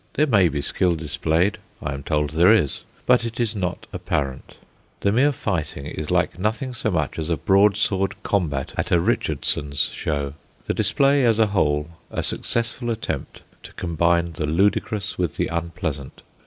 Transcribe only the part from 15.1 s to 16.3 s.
with the unpleasant.